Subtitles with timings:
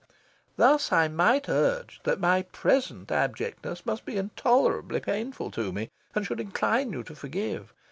[0.57, 6.25] Thus, I might urge that my present abjectness must be intolerably painful to me, and
[6.25, 7.71] should incline you to forgive.